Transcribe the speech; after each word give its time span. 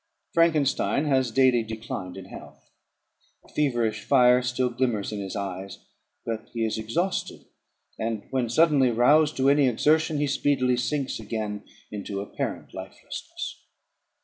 Frankenstein 0.33 1.05
has 1.05 1.29
daily 1.29 1.61
declined 1.61 2.17
in 2.17 2.25
health: 2.25 2.71
a 3.45 3.49
feverish 3.49 4.03
fire 4.03 4.41
still 4.41 4.69
glimmers 4.71 5.11
in 5.11 5.19
his 5.19 5.35
eyes; 5.35 5.77
but 6.25 6.49
he 6.53 6.65
is 6.65 6.79
exhausted, 6.79 7.45
and, 7.99 8.23
when 8.31 8.49
suddenly 8.49 8.89
roused 8.89 9.37
to 9.37 9.47
any 9.47 9.67
exertion, 9.67 10.17
he 10.17 10.25
speedily 10.25 10.75
sinks 10.75 11.19
again 11.19 11.63
into 11.91 12.19
apparent 12.19 12.73
lifelessness. 12.73 13.61